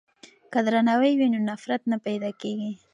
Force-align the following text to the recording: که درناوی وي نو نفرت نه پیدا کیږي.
که 0.51 0.59
درناوی 0.65 1.13
وي 1.19 1.27
نو 1.33 1.39
نفرت 1.49 1.81
نه 1.91 1.97
پیدا 2.05 2.29
کیږي. 2.41 2.71